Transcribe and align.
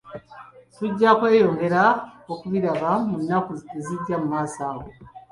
Tujja 0.75 1.09
kweyongera 1.19 1.83
okubiraba 2.33 2.91
mu 3.07 3.15
nnaku 3.21 3.51
ezijja 3.77 4.15
mu 4.21 4.27
maaso 4.33 4.59
awo. 4.69 4.83